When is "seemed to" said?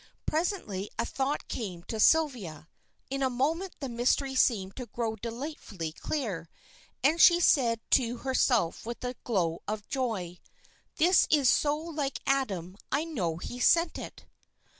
4.33-4.87